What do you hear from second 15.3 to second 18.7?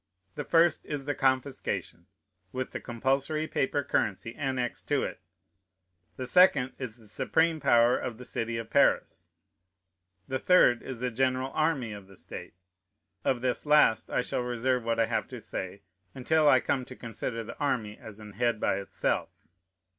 say, until I come to consider the army as an head